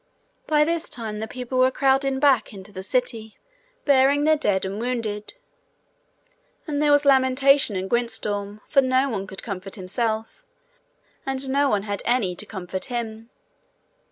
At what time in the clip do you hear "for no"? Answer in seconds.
8.67-9.09